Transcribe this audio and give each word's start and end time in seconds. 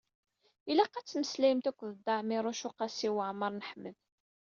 Ilaq 0.71 0.93
ad 0.99 1.05
temmeslayemt 1.07 1.69
akked 1.71 1.91
Dda 1.97 2.15
Ɛmiiruc 2.21 2.61
u 2.67 2.71
Qasi 2.77 3.09
Waɛmer 3.15 3.51
n 3.53 3.65
Ḥmed. 3.69 3.95